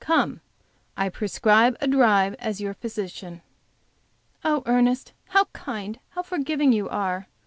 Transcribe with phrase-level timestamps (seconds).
[0.03, 0.41] "Come!
[0.97, 3.43] I prescribe a drive, as your physician."
[4.43, 7.27] "Oh, Ernest, how kind, how forgiving you are?"